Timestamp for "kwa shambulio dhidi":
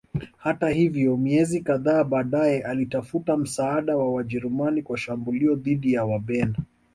4.81-5.93